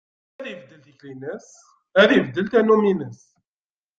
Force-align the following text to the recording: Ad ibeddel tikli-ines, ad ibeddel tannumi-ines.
Ad 0.39 0.47
ibeddel 0.51 0.81
tikli-ines, 0.85 1.47
ad 2.01 2.09
ibeddel 2.17 2.45
tannumi-ines. 2.47 3.21